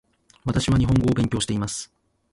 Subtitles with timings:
[0.45, 1.93] 私は日本語を勉強しています